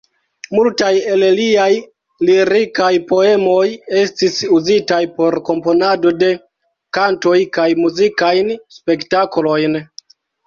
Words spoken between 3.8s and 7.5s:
estis uzitaj por komponado de kantoj